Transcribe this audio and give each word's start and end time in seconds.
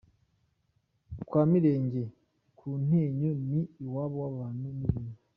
Kwa 1.27 1.41
Mirenge 1.51 2.03
ku 2.57 2.67
Ntenyo 2.85 3.31
ni 3.49 3.59
iwabo 3.83 4.15
w’abantu 4.23 4.67
n’ibintu. 4.77 5.15